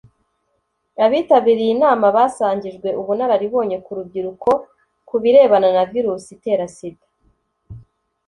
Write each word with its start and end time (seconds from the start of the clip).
Abitabiriye 1.05 1.71
inama 1.75 2.05
basangijwe 2.15 2.89
ubunararibonye 3.01 3.77
ku 3.85 3.91
rubyiruko 3.97 4.49
ku 5.07 5.15
birebana 5.21 5.69
na 5.75 5.83
virusi 5.91 6.29
itera 6.35 6.65
Sida 6.75 7.05